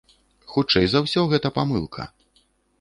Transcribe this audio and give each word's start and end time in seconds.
Хутчэй 0.53 0.87
за 0.95 1.03
ўсё, 1.05 1.27
гэта 1.35 1.53
памылка. 1.61 2.11